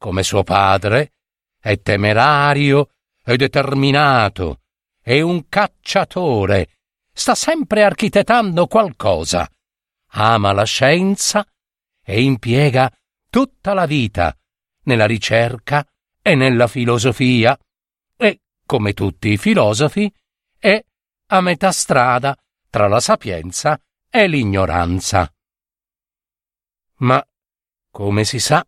come 0.00 0.22
suo 0.22 0.42
padre, 0.42 1.12
è 1.60 1.78
temerario 1.82 2.88
e 3.22 3.36
determinato, 3.36 4.62
è 4.98 5.20
un 5.20 5.46
cacciatore, 5.46 6.78
sta 7.12 7.34
sempre 7.34 7.84
architettando 7.84 8.66
qualcosa, 8.66 9.46
ama 10.12 10.52
la 10.52 10.64
scienza 10.64 11.46
e 12.02 12.22
impiega 12.22 12.90
tutta 13.28 13.74
la 13.74 13.84
vita 13.84 14.34
nella 14.84 15.04
ricerca 15.04 15.86
e 16.22 16.34
nella 16.34 16.66
filosofia 16.66 17.58
e, 18.16 18.40
come 18.64 18.94
tutti 18.94 19.28
i 19.28 19.36
filosofi, 19.36 20.10
è 20.58 20.82
a 21.26 21.40
metà 21.42 21.72
strada 21.72 22.34
tra 22.70 22.88
la 22.88 23.00
sapienza 23.00 23.78
e 24.08 24.26
l'ignoranza. 24.26 25.30
Ma, 27.00 27.22
come 27.90 28.24
si 28.24 28.38
sa, 28.38 28.66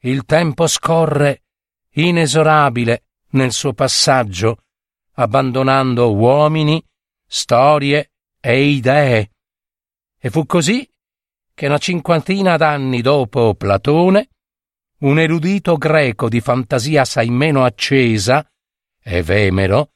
il 0.00 0.24
tempo 0.24 0.66
scorre 0.66 1.42
inesorabile 1.90 3.04
nel 3.30 3.52
suo 3.52 3.72
passaggio, 3.72 4.64
abbandonando 5.14 6.14
uomini, 6.14 6.82
storie 7.26 8.12
e 8.40 8.62
idee. 8.62 9.30
E 10.18 10.30
fu 10.30 10.46
così 10.46 10.88
che 11.52 11.66
una 11.66 11.78
cinquantina 11.78 12.56
d'anni 12.56 13.02
dopo 13.02 13.54
Platone, 13.54 14.28
un 15.00 15.18
erudito 15.18 15.76
greco 15.76 16.28
di 16.28 16.40
fantasia 16.40 17.02
assai 17.02 17.28
meno 17.30 17.64
accesa, 17.64 18.46
Evemero, 19.02 19.92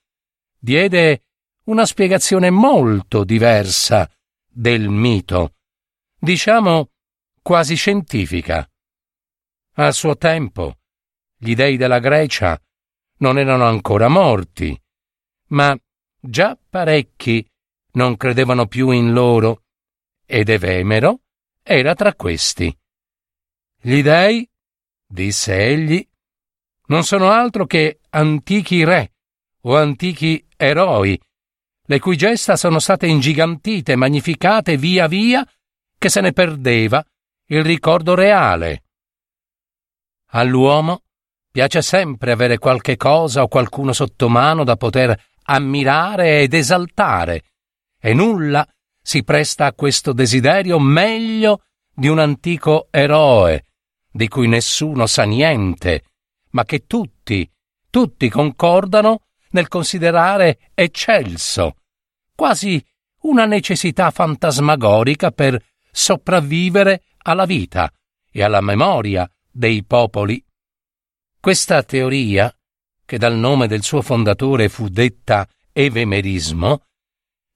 diede 0.58 1.22
una 1.64 1.86
spiegazione 1.86 2.50
molto 2.50 3.24
diversa 3.24 4.10
del 4.46 4.88
mito, 4.88 5.54
diciamo 6.18 6.90
quasi 7.42 7.74
scientifica. 7.74 8.68
Al 9.76 9.92
suo 9.92 10.16
tempo, 10.16 10.78
gli 11.36 11.56
dei 11.56 11.76
della 11.76 11.98
Grecia 11.98 12.56
non 13.18 13.38
erano 13.38 13.64
ancora 13.64 14.06
morti, 14.06 14.80
ma 15.48 15.76
già 16.20 16.56
parecchi 16.70 17.44
non 17.94 18.16
credevano 18.16 18.66
più 18.66 18.90
in 18.90 19.12
loro, 19.12 19.64
ed 20.24 20.48
Evemero 20.48 21.22
era 21.60 21.94
tra 21.94 22.14
questi. 22.14 22.72
Gli 23.80 24.00
dei, 24.00 24.48
disse 25.08 25.56
egli, 25.56 26.08
non 26.86 27.02
sono 27.02 27.30
altro 27.30 27.66
che 27.66 27.98
antichi 28.10 28.84
re 28.84 29.14
o 29.62 29.76
antichi 29.76 30.46
eroi, 30.56 31.20
le 31.86 31.98
cui 31.98 32.16
gesta 32.16 32.54
sono 32.54 32.78
state 32.78 33.08
ingigantite 33.08 33.96
magnificate 33.96 34.76
via 34.76 35.08
via 35.08 35.44
che 35.98 36.08
se 36.08 36.20
ne 36.20 36.32
perdeva 36.32 37.04
il 37.46 37.64
ricordo 37.64 38.14
reale. 38.14 38.83
All'uomo 40.36 41.02
piace 41.50 41.80
sempre 41.80 42.32
avere 42.32 42.58
qualche 42.58 42.96
cosa 42.96 43.42
o 43.42 43.48
qualcuno 43.48 43.92
sotto 43.92 44.28
mano 44.28 44.64
da 44.64 44.76
poter 44.76 45.16
ammirare 45.44 46.40
ed 46.40 46.54
esaltare, 46.54 47.44
e 48.00 48.14
nulla 48.14 48.66
si 49.00 49.22
presta 49.22 49.66
a 49.66 49.72
questo 49.72 50.12
desiderio 50.12 50.80
meglio 50.80 51.62
di 51.94 52.08
un 52.08 52.18
antico 52.18 52.88
eroe, 52.90 53.66
di 54.10 54.26
cui 54.26 54.48
nessuno 54.48 55.06
sa 55.06 55.22
niente, 55.22 56.02
ma 56.50 56.64
che 56.64 56.86
tutti, 56.86 57.48
tutti 57.88 58.28
concordano 58.28 59.26
nel 59.50 59.68
considerare 59.68 60.72
eccelso, 60.74 61.76
quasi 62.34 62.84
una 63.20 63.46
necessità 63.46 64.10
fantasmagorica 64.10 65.30
per 65.30 65.62
sopravvivere 65.92 67.02
alla 67.18 67.44
vita 67.44 67.88
e 68.32 68.42
alla 68.42 68.60
memoria 68.60 69.28
dei 69.54 69.84
popoli. 69.84 70.44
Questa 71.38 71.82
teoria, 71.84 72.52
che 73.04 73.18
dal 73.18 73.36
nome 73.36 73.68
del 73.68 73.82
suo 73.82 74.02
fondatore 74.02 74.68
fu 74.68 74.88
detta 74.88 75.48
evemerismo, 75.72 76.82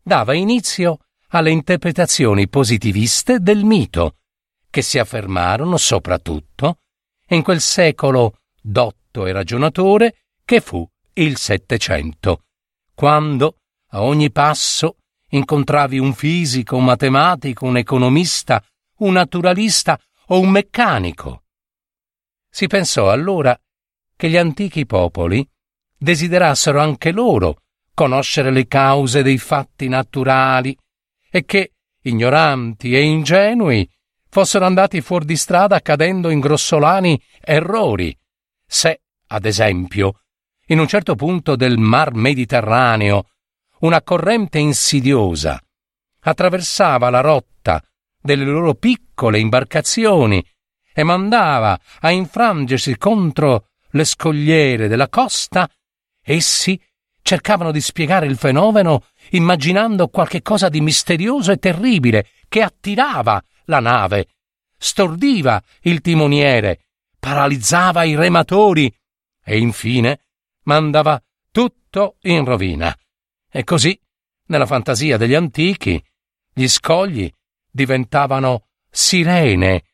dava 0.00 0.34
inizio 0.34 0.98
alle 1.30 1.50
interpretazioni 1.50 2.48
positiviste 2.48 3.40
del 3.40 3.64
mito, 3.64 4.18
che 4.70 4.82
si 4.82 4.98
affermarono 4.98 5.76
soprattutto 5.76 6.78
in 7.30 7.42
quel 7.42 7.60
secolo 7.60 8.38
dotto 8.62 9.26
e 9.26 9.32
ragionatore 9.32 10.26
che 10.44 10.60
fu 10.60 10.88
il 11.14 11.36
Settecento, 11.36 12.44
quando 12.94 13.58
a 13.90 14.02
ogni 14.02 14.30
passo 14.30 14.98
incontravi 15.30 15.98
un 15.98 16.14
fisico, 16.14 16.76
un 16.76 16.84
matematico, 16.84 17.66
un 17.66 17.76
economista, 17.76 18.62
un 18.98 19.14
naturalista 19.14 20.00
o 20.28 20.38
un 20.38 20.50
meccanico. 20.50 21.42
Si 22.50 22.66
pensò 22.66 23.10
allora 23.10 23.58
che 24.16 24.28
gli 24.28 24.36
antichi 24.36 24.86
popoli 24.86 25.48
desiderassero 25.96 26.80
anche 26.80 27.12
loro 27.12 27.62
conoscere 27.94 28.50
le 28.50 28.66
cause 28.66 29.22
dei 29.22 29.38
fatti 29.38 29.88
naturali 29.88 30.76
e 31.30 31.44
che, 31.44 31.72
ignoranti 32.02 32.94
e 32.94 33.02
ingenui, 33.02 33.88
fossero 34.28 34.66
andati 34.66 35.00
fuori 35.00 35.24
di 35.24 35.36
strada 35.36 35.80
cadendo 35.80 36.30
in 36.30 36.40
grossolani 36.40 37.20
errori. 37.40 38.16
Se, 38.66 39.00
ad 39.28 39.44
esempio, 39.44 40.20
in 40.66 40.78
un 40.78 40.86
certo 40.86 41.14
punto 41.14 41.56
del 41.56 41.78
mar 41.78 42.14
Mediterraneo, 42.14 43.30
una 43.80 44.02
corrente 44.02 44.58
insidiosa 44.58 45.60
attraversava 46.20 47.10
la 47.10 47.20
rotta 47.20 47.82
delle 48.20 48.44
loro 48.44 48.74
piccole 48.74 49.38
imbarcazioni 49.38 50.44
e 50.98 51.04
mandava 51.04 51.78
a 52.00 52.10
infrangersi 52.10 52.98
contro 52.98 53.68
le 53.90 54.02
scogliere 54.02 54.88
della 54.88 55.08
costa, 55.08 55.70
essi 56.20 56.80
cercavano 57.22 57.70
di 57.70 57.80
spiegare 57.80 58.26
il 58.26 58.36
fenomeno 58.36 59.04
immaginando 59.30 60.08
qualche 60.08 60.42
cosa 60.42 60.68
di 60.68 60.80
misterioso 60.80 61.52
e 61.52 61.58
terribile 61.58 62.26
che 62.48 62.62
attirava 62.62 63.40
la 63.66 63.78
nave, 63.78 64.26
stordiva 64.76 65.62
il 65.82 66.00
timoniere, 66.00 66.86
paralizzava 67.16 68.02
i 68.02 68.16
rematori 68.16 68.92
e 69.44 69.56
infine 69.56 70.22
mandava 70.64 71.22
tutto 71.52 72.16
in 72.22 72.44
rovina. 72.44 72.92
E 73.48 73.62
così, 73.62 73.96
nella 74.46 74.66
fantasia 74.66 75.16
degli 75.16 75.34
antichi, 75.34 76.04
gli 76.52 76.66
scogli 76.66 77.32
diventavano 77.70 78.66
sirene, 78.90 79.84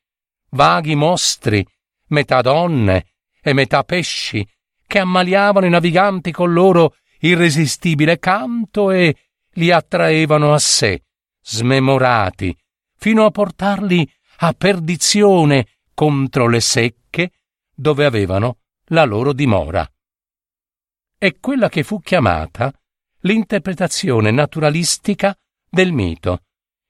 vaghi 0.54 0.94
mostri, 0.94 1.66
metà 2.08 2.40
donne, 2.40 3.06
e 3.40 3.52
metà 3.52 3.84
pesci, 3.84 4.46
che 4.86 4.98
ammaliavano 4.98 5.66
i 5.66 5.70
naviganti 5.70 6.32
col 6.32 6.52
loro 6.52 6.96
irresistibile 7.20 8.18
canto 8.18 8.90
e 8.90 9.16
li 9.54 9.70
attraevano 9.70 10.52
a 10.52 10.58
sé, 10.58 11.04
smemorati, 11.42 12.56
fino 12.96 13.24
a 13.24 13.30
portarli 13.30 14.10
a 14.38 14.52
perdizione 14.52 15.68
contro 15.92 16.48
le 16.48 16.60
secche 16.60 17.30
dove 17.74 18.04
avevano 18.04 18.58
la 18.88 19.04
loro 19.04 19.32
dimora. 19.32 19.88
È 21.16 21.38
quella 21.38 21.68
che 21.68 21.82
fu 21.82 22.00
chiamata 22.00 22.72
l'interpretazione 23.20 24.30
naturalistica 24.30 25.36
del 25.68 25.92
mito, 25.92 26.42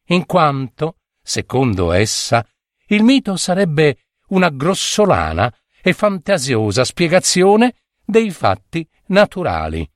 in 0.08 0.26
quanto, 0.26 0.98
secondo 1.22 1.92
essa, 1.92 2.46
il 2.88 3.02
mito 3.02 3.36
sarebbe 3.36 3.98
una 4.28 4.50
grossolana 4.50 5.52
e 5.82 5.92
fantasiosa 5.92 6.84
spiegazione 6.84 7.74
dei 8.04 8.30
fatti 8.30 8.86
naturali. 9.06 9.88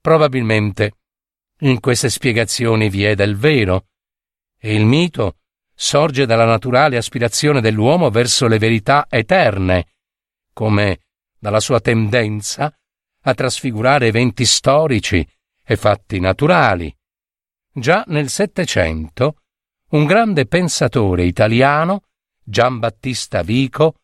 Probabilmente 0.00 0.96
in 1.60 1.80
queste 1.80 2.10
spiegazioni 2.10 2.90
vi 2.90 3.04
è 3.04 3.14
del 3.14 3.36
vero, 3.36 3.86
e 4.58 4.74
il 4.74 4.84
mito 4.84 5.38
sorge 5.74 6.26
dalla 6.26 6.44
naturale 6.44 6.96
aspirazione 6.96 7.60
dell'uomo 7.60 8.10
verso 8.10 8.46
le 8.46 8.58
verità 8.58 9.06
eterne, 9.08 9.86
come 10.52 11.00
dalla 11.38 11.60
sua 11.60 11.80
tendenza 11.80 12.74
a 13.26 13.34
trasfigurare 13.34 14.06
eventi 14.06 14.44
storici 14.44 15.26
e 15.64 15.76
fatti 15.76 16.20
naturali. 16.20 16.94
Già 17.72 18.04
nel 18.08 18.28
Settecento, 18.28 19.43
un 19.90 20.04
grande 20.04 20.46
pensatore 20.46 21.24
italiano, 21.24 22.02
Giambattista 22.42 23.42
Vico, 23.42 24.00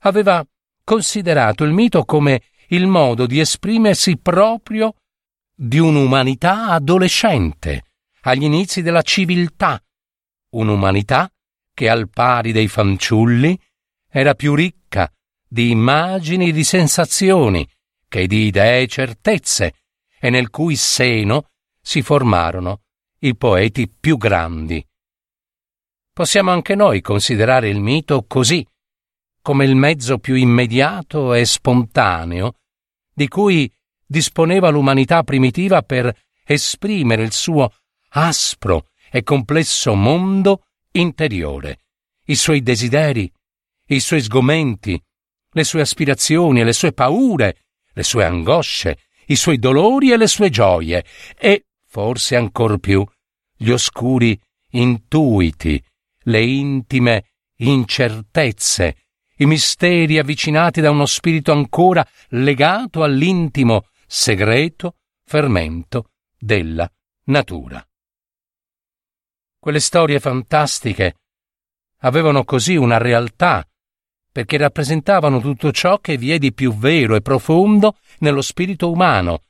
aveva 0.00 0.44
considerato 0.84 1.64
il 1.64 1.72
mito 1.72 2.04
come 2.04 2.42
il 2.68 2.86
modo 2.86 3.26
di 3.26 3.40
esprimersi 3.40 4.16
proprio 4.18 4.94
di 5.54 5.78
un'umanità 5.78 6.68
adolescente, 6.68 7.84
agli 8.22 8.44
inizi 8.44 8.82
della 8.82 9.02
civiltà, 9.02 9.82
un'umanità 10.50 11.30
che 11.72 11.88
al 11.88 12.08
pari 12.08 12.52
dei 12.52 12.68
fanciulli 12.68 13.58
era 14.08 14.34
più 14.34 14.54
ricca 14.54 15.10
di 15.46 15.70
immagini 15.70 16.48
e 16.48 16.52
di 16.52 16.64
sensazioni 16.64 17.68
che 18.08 18.26
di 18.26 18.46
idee 18.46 18.82
e 18.82 18.86
certezze, 18.86 19.74
e 20.20 20.30
nel 20.30 20.50
cui 20.50 20.76
seno 20.76 21.50
si 21.80 22.00
formarono 22.00 22.82
i 23.20 23.36
poeti 23.36 23.88
più 23.88 24.16
grandi. 24.16 24.84
Possiamo 26.14 26.52
anche 26.52 26.76
noi 26.76 27.00
considerare 27.00 27.68
il 27.68 27.80
mito 27.80 28.24
così, 28.28 28.64
come 29.42 29.64
il 29.64 29.74
mezzo 29.74 30.18
più 30.18 30.36
immediato 30.36 31.34
e 31.34 31.44
spontaneo 31.44 32.54
di 33.12 33.26
cui 33.26 33.68
disponeva 34.06 34.68
l'umanità 34.68 35.24
primitiva 35.24 35.82
per 35.82 36.16
esprimere 36.44 37.24
il 37.24 37.32
suo 37.32 37.68
aspro 38.10 38.90
e 39.10 39.24
complesso 39.24 39.96
mondo 39.96 40.66
interiore, 40.92 41.80
i 42.26 42.36
suoi 42.36 42.62
desideri, 42.62 43.28
i 43.88 43.98
suoi 43.98 44.22
sgomenti, 44.22 45.02
le 45.50 45.64
sue 45.64 45.80
aspirazioni 45.80 46.60
e 46.60 46.64
le 46.64 46.74
sue 46.74 46.92
paure, 46.92 47.64
le 47.92 48.02
sue 48.04 48.22
angosce, 48.24 48.98
i 49.26 49.34
suoi 49.34 49.58
dolori 49.58 50.12
e 50.12 50.16
le 50.16 50.28
sue 50.28 50.48
gioie, 50.48 51.04
e, 51.36 51.66
forse 51.84 52.36
ancor 52.36 52.78
più, 52.78 53.04
gli 53.56 53.70
oscuri 53.70 54.40
intuiti, 54.70 55.82
le 56.24 56.44
intime 56.44 57.30
incertezze, 57.56 58.96
i 59.36 59.46
misteri 59.46 60.18
avvicinati 60.18 60.80
da 60.80 60.90
uno 60.90 61.06
spirito 61.06 61.52
ancora 61.52 62.06
legato 62.28 63.02
all'intimo, 63.02 63.86
segreto 64.06 64.96
fermento 65.24 66.10
della 66.38 66.90
natura. 67.24 67.86
Quelle 69.58 69.80
storie 69.80 70.20
fantastiche 70.20 71.16
avevano 71.98 72.44
così 72.44 72.76
una 72.76 72.98
realtà, 72.98 73.66
perché 74.30 74.56
rappresentavano 74.56 75.40
tutto 75.40 75.72
ciò 75.72 75.98
che 76.00 76.16
vi 76.18 76.32
è 76.32 76.38
di 76.38 76.52
più 76.52 76.74
vero 76.74 77.14
e 77.14 77.22
profondo 77.22 77.96
nello 78.18 78.42
spirito 78.42 78.90
umano, 78.90 79.44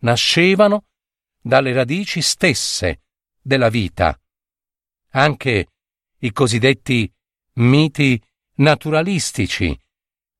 nascevano 0.00 0.84
dalle 1.40 1.72
radici 1.72 2.20
stesse 2.20 3.02
della 3.40 3.68
vita. 3.68 4.18
Anche 5.10 5.68
i 6.20 6.32
cosiddetti 6.32 7.10
miti 7.54 8.20
naturalistici, 8.56 9.76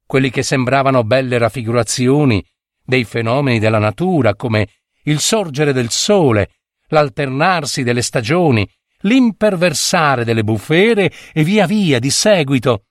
quelli 0.06 0.30
che 0.30 0.42
sembravano 0.42 1.04
belle 1.04 1.38
raffigurazioni 1.38 2.44
dei 2.82 3.04
fenomeni 3.04 3.58
della 3.58 3.78
natura 3.78 4.34
come 4.34 4.68
il 5.04 5.20
sorgere 5.20 5.72
del 5.72 5.90
sole, 5.90 6.50
l'alternarsi 6.88 7.82
delle 7.82 8.02
stagioni, 8.02 8.68
l'imperversare 9.00 10.24
delle 10.24 10.44
bufere 10.44 11.12
e 11.32 11.44
via 11.44 11.66
via 11.66 11.98
di 11.98 12.10
seguito 12.10 12.84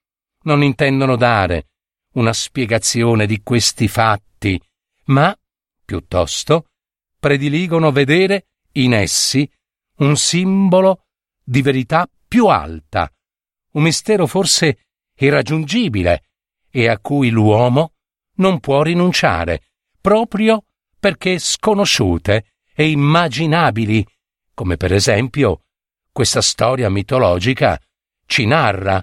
non 0.43 0.63
intendono 0.63 1.15
dare 1.15 1.67
una 2.13 2.33
spiegazione 2.33 3.25
di 3.25 3.41
questi 3.41 3.87
fatti, 3.87 4.61
ma 5.05 5.35
piuttosto 5.83 6.67
prediligono 7.19 7.91
vedere 7.91 8.47
in 8.73 8.93
essi 8.93 9.49
un 9.97 10.15
simbolo 10.15 11.05
di 11.43 11.61
verità 11.61 12.07
più 12.35 12.47
alta, 12.47 13.09
un 13.75 13.83
mistero 13.83 14.27
forse 14.27 14.87
irraggiungibile 15.17 16.25
e 16.69 16.89
a 16.89 16.99
cui 16.99 17.29
l'uomo 17.29 17.93
non 18.39 18.59
può 18.59 18.81
rinunciare, 18.81 19.69
proprio 20.01 20.65
perché 20.99 21.39
sconosciute 21.39 22.55
e 22.73 22.89
immaginabili, 22.89 24.05
come 24.53 24.75
per 24.75 24.91
esempio 24.91 25.61
questa 26.11 26.41
storia 26.41 26.89
mitologica 26.89 27.81
ci 28.25 28.45
narra. 28.45 29.01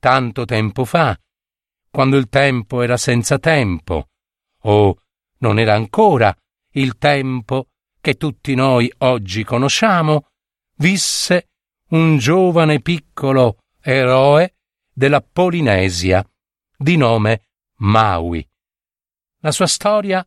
Tanto 0.00 0.44
tempo 0.44 0.84
fa, 0.84 1.16
quando 1.88 2.16
il 2.16 2.28
tempo 2.28 2.82
era 2.82 2.96
senza 2.96 3.38
tempo, 3.38 4.08
o 4.62 4.96
non 5.38 5.60
era 5.60 5.74
ancora 5.74 6.36
il 6.72 6.98
tempo 6.98 7.68
che 8.00 8.14
tutti 8.14 8.56
noi 8.56 8.92
oggi 8.98 9.44
conosciamo, 9.44 10.30
visse 10.78 11.50
un 11.88 12.18
giovane 12.18 12.80
piccolo 12.80 13.58
eroe 13.80 14.54
della 14.92 15.20
Polinesia, 15.20 16.26
di 16.76 16.96
nome 16.96 17.48
Maui. 17.78 18.46
La 19.40 19.50
sua 19.50 19.66
storia 19.66 20.26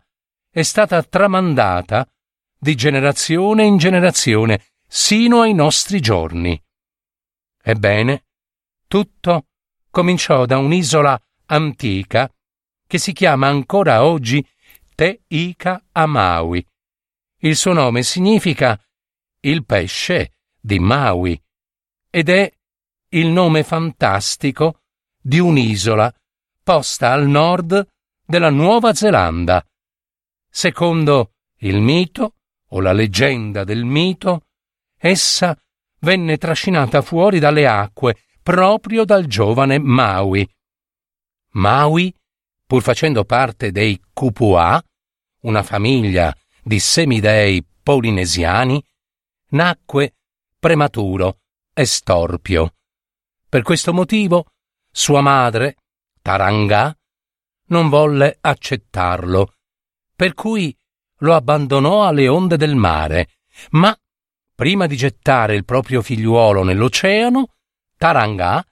è 0.49 0.61
stata 0.61 1.01
tramandata 1.03 2.07
di 2.59 2.75
generazione 2.75 3.63
in 3.65 3.77
generazione 3.77 4.65
sino 4.87 5.41
ai 5.41 5.53
nostri 5.53 5.99
giorni. 5.99 6.61
Ebbene, 7.61 8.25
tutto 8.87 9.47
cominciò 9.89 10.45
da 10.45 10.57
un'isola 10.57 11.19
antica 11.47 12.31
che 12.85 12.97
si 12.97 13.13
chiama 13.13 13.47
ancora 13.47 14.05
oggi 14.05 14.45
Te 14.95 15.23
Ica 15.27 15.83
Amaui. 15.91 16.65
Il 17.39 17.55
suo 17.55 17.73
nome 17.73 18.03
significa 18.03 18.79
il 19.41 19.65
pesce 19.65 20.37
di 20.59 20.79
Maui 20.79 21.39
ed 22.09 22.29
è 22.29 22.51
il 23.09 23.27
nome 23.27 23.63
fantastico 23.63 24.81
di 25.21 25.39
un'isola 25.39 26.13
posta 26.63 27.11
al 27.11 27.27
nord 27.27 27.87
della 28.25 28.49
Nuova 28.49 28.93
Zelanda. 28.93 29.65
Secondo 30.49 31.31
il 31.59 31.79
mito 31.79 32.35
o 32.69 32.81
la 32.81 32.91
leggenda 32.91 33.63
del 33.63 33.85
mito, 33.85 34.47
essa 34.97 35.57
venne 35.99 36.37
trascinata 36.37 37.01
fuori 37.01 37.39
dalle 37.39 37.67
acque 37.67 38.17
proprio 38.43 39.05
dal 39.05 39.25
giovane 39.25 39.79
Maui. 39.79 40.47
Maui, 41.51 42.13
pur 42.65 42.81
facendo 42.81 43.23
parte 43.23 43.71
dei 43.71 44.01
Kupua, 44.13 44.81
una 45.41 45.63
famiglia 45.63 46.35
di 46.61 46.79
semidei 46.79 47.65
polinesiani, 47.81 48.83
nacque 49.49 50.15
prematuro 50.59 51.39
storpio. 51.85 52.73
Per 53.49 53.61
questo 53.61 53.93
motivo 53.93 54.45
sua 54.91 55.21
madre, 55.21 55.77
Taranga, 56.21 56.95
non 57.67 57.89
volle 57.89 58.37
accettarlo, 58.41 59.53
per 60.15 60.33
cui 60.33 60.75
lo 61.19 61.33
abbandonò 61.33 62.05
alle 62.05 62.27
onde 62.27 62.57
del 62.57 62.75
mare, 62.75 63.29
ma 63.71 63.97
prima 64.53 64.87
di 64.87 64.97
gettare 64.97 65.55
il 65.55 65.65
proprio 65.65 66.01
figliuolo 66.01 66.63
nell'oceano, 66.63 67.53
Tarangà 67.95 68.65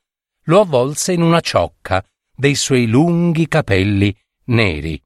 lo 0.45 0.59
avvolse 0.59 1.13
in 1.13 1.21
una 1.21 1.39
ciocca 1.39 2.03
dei 2.35 2.55
suoi 2.55 2.87
lunghi 2.87 3.47
capelli 3.47 4.15
neri. 4.45 5.01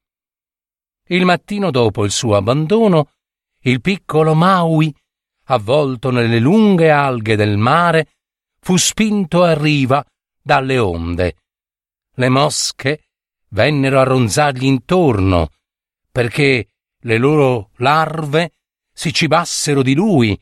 Il 1.07 1.25
mattino 1.25 1.71
dopo 1.71 2.05
il 2.05 2.11
suo 2.11 2.35
abbandono, 2.35 3.11
il 3.63 3.81
piccolo 3.81 4.33
Maui, 4.35 4.93
avvolto 5.51 6.11
nelle 6.11 6.39
lunghe 6.39 6.91
alghe 6.91 7.35
del 7.35 7.57
mare, 7.57 8.07
fu 8.59 8.77
spinto 8.77 9.43
a 9.43 9.53
riva 9.53 10.03
dalle 10.41 10.77
onde. 10.77 11.35
Le 12.15 12.29
mosche 12.29 13.03
vennero 13.49 13.99
a 13.99 14.03
ronzargli 14.03 14.65
intorno, 14.65 15.49
perché 16.11 16.67
le 16.99 17.17
loro 17.17 17.71
larve 17.77 18.51
si 18.91 19.13
cibassero 19.13 19.81
di 19.81 19.93
lui 19.93 20.39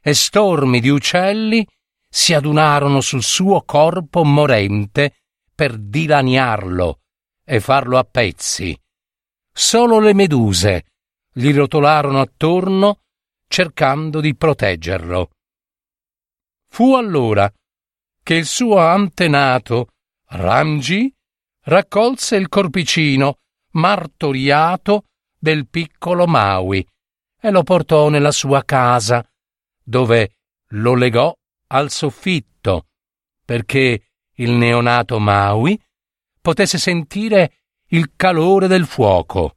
e 0.00 0.14
stormi 0.14 0.80
di 0.80 0.88
uccelli 0.88 1.66
si 2.08 2.32
adunarono 2.32 3.00
sul 3.00 3.22
suo 3.22 3.62
corpo 3.62 4.24
morente 4.24 5.16
per 5.54 5.76
dilaniarlo 5.76 7.00
e 7.44 7.60
farlo 7.60 7.98
a 7.98 8.04
pezzi. 8.04 8.78
Solo 9.52 9.98
le 9.98 10.14
meduse 10.14 10.84
gli 11.32 11.52
rotolarono 11.52 12.20
attorno 12.20 13.00
cercando 13.48 14.20
di 14.20 14.36
proteggerlo. 14.36 15.30
Fu 16.68 16.94
allora 16.94 17.52
che 18.22 18.34
il 18.34 18.46
suo 18.46 18.78
antenato, 18.78 19.88
Ramgi, 20.26 21.12
raccolse 21.62 22.36
il 22.36 22.48
corpicino 22.48 23.38
martoriato 23.72 25.06
del 25.38 25.66
piccolo 25.68 26.26
Maui 26.26 26.86
e 27.40 27.50
lo 27.50 27.62
portò 27.62 28.08
nella 28.08 28.32
sua 28.32 28.64
casa, 28.64 29.26
dove 29.82 30.36
lo 30.72 30.94
legò 30.94 31.34
al 31.68 31.90
soffitto 31.90 32.88
perché 33.48 34.10
il 34.34 34.50
neonato 34.50 35.18
Maui 35.18 35.82
potesse 36.38 36.76
sentire 36.76 37.62
il 37.86 38.12
calore 38.14 38.66
del 38.66 38.84
fuoco. 38.84 39.56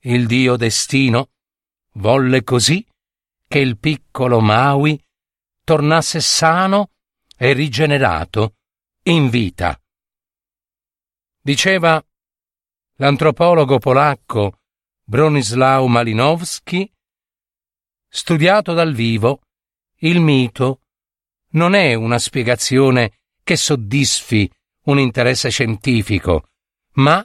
Il 0.00 0.26
dio 0.26 0.56
destino 0.56 1.28
volle 1.98 2.44
così 2.44 2.84
che 3.46 3.58
il 3.58 3.78
piccolo 3.78 4.40
Maui 4.40 5.00
tornasse 5.64 6.20
sano 6.20 6.90
e 7.36 7.52
rigenerato 7.52 8.54
in 9.04 9.28
vita. 9.28 9.80
Diceva 11.40 12.02
l'antropologo 12.96 13.78
polacco 13.78 14.60
Bronislaw 15.04 15.86
Malinowski, 15.86 16.90
studiato 18.08 18.74
dal 18.74 18.92
vivo, 18.92 19.40
il 20.00 20.20
mito 20.20 20.82
non 21.52 21.74
è 21.74 21.94
una 21.94 22.18
spiegazione 22.18 23.20
che 23.42 23.56
soddisfi 23.56 24.50
un 24.84 24.98
interesse 24.98 25.48
scientifico, 25.48 26.48
ma 26.94 27.24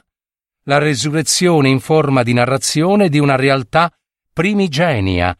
la 0.62 0.78
resurrezione 0.78 1.68
in 1.68 1.80
forma 1.80 2.22
di 2.22 2.32
narrazione 2.32 3.08
di 3.10 3.18
una 3.18 3.36
realtà 3.36 3.92
primigenia 4.34 5.34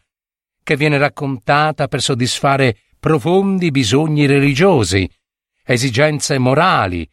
che 0.63 0.75
viene 0.77 0.97
raccontata 0.97 1.87
per 1.87 2.01
soddisfare 2.01 2.79
profondi 2.97 3.69
bisogni 3.69 4.25
religiosi, 4.25 5.07
esigenze 5.63 6.39
morali. 6.39 7.07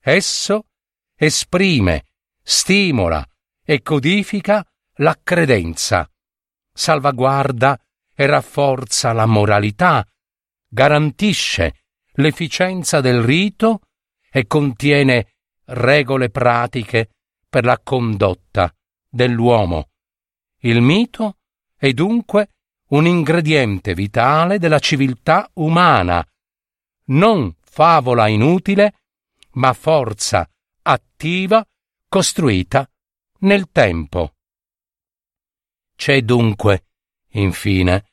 Esso 0.00 0.68
esprime, 1.14 2.04
stimola 2.40 3.26
e 3.62 3.82
codifica 3.82 4.64
la 4.96 5.18
credenza, 5.22 6.08
salvaguarda 6.72 7.78
e 8.14 8.26
rafforza 8.26 9.12
la 9.12 9.26
moralità, 9.26 10.06
garantisce 10.68 11.84
l'efficienza 12.14 13.00
del 13.00 13.22
rito 13.22 13.80
e 14.30 14.46
contiene 14.46 15.34
regole 15.64 16.30
pratiche 16.30 17.10
per 17.48 17.64
la 17.64 17.78
condotta 17.82 18.72
dell'uomo. 19.08 19.91
Il 20.64 20.80
mito 20.80 21.38
è 21.76 21.92
dunque 21.92 22.50
un 22.90 23.06
ingrediente 23.06 23.94
vitale 23.94 24.58
della 24.58 24.78
civiltà 24.78 25.50
umana, 25.54 26.24
non 27.06 27.56
favola 27.60 28.28
inutile, 28.28 28.94
ma 29.54 29.72
forza 29.72 30.48
attiva 30.82 31.66
costruita 32.08 32.88
nel 33.40 33.70
tempo. 33.72 34.34
C'è 35.96 36.22
dunque, 36.22 36.84
infine, 37.30 38.12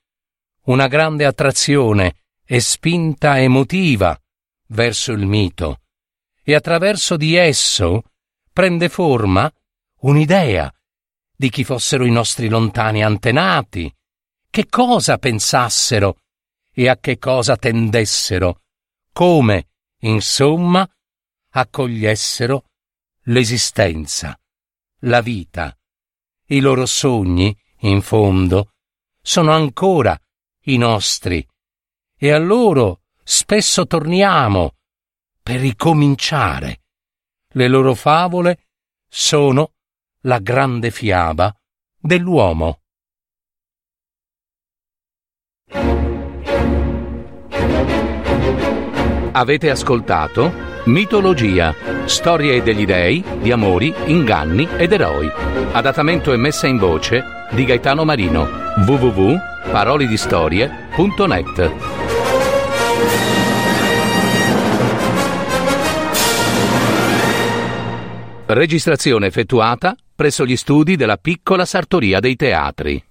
una 0.64 0.88
grande 0.88 1.26
attrazione 1.26 2.24
e 2.46 2.60
spinta 2.62 3.40
emotiva 3.40 4.20
verso 4.70 5.12
il 5.12 5.26
mito, 5.28 5.82
e 6.42 6.56
attraverso 6.56 7.16
di 7.16 7.36
esso 7.36 8.06
prende 8.52 8.90
forma 8.90 9.52
un'idea 10.02 10.74
di 11.40 11.50
chi 11.50 11.64
fossero 11.64 12.04
i 12.04 12.12
nostri 12.12 12.50
lontani 12.50 13.02
antenati, 13.02 13.90
che 14.50 14.68
cosa 14.68 15.18
pensassero 15.18 16.18
e 16.70 16.90
a 16.90 16.98
che 16.98 17.18
cosa 17.18 17.56
tendessero, 17.56 18.64
come, 19.14 19.70
insomma, 20.00 20.86
accogliessero 21.52 22.66
l'esistenza, 23.28 24.38
la 25.04 25.22
vita. 25.22 25.74
I 26.48 26.60
loro 26.60 26.86
sogni, 26.86 27.58
in 27.84 28.02
fondo, 28.02 28.74
sono 29.22 29.54
ancora 29.54 30.20
i 30.64 30.76
nostri, 30.76 31.48
e 32.18 32.32
a 32.32 32.38
loro 32.38 33.04
spesso 33.24 33.88
torniamo 33.88 34.76
per 35.42 35.62
ricominciare. 35.62 36.82
Le 37.48 37.68
loro 37.70 37.96
favole 37.96 38.68
sono 39.08 39.76
la 40.24 40.40
grande 40.40 40.92
fiaba 40.92 41.54
dell'uomo. 41.98 42.80
Avete 49.32 49.70
ascoltato 49.70 50.52
Mitologia, 50.86 51.76
storie 52.06 52.64
degli 52.64 52.86
dei, 52.86 53.22
di 53.40 53.52
amori, 53.52 53.94
inganni 54.06 54.68
ed 54.78 54.92
eroi. 54.92 55.30
Adattamento 55.72 56.34
e 56.34 56.38
messa 56.38 56.68
in 56.68 56.78
voce 56.78 57.24
di 57.52 57.64
Gaetano 57.64 58.04
Marino. 58.06 58.48
www.parolidistorie.net 58.86 61.72
Registrazione 68.48 69.28
effettuata 69.28 69.96
presso 70.20 70.46
gli 70.46 70.58
studi 70.58 70.98
della 70.98 71.16
piccola 71.16 71.64
sartoria 71.64 72.20
dei 72.20 72.36
teatri. 72.36 73.02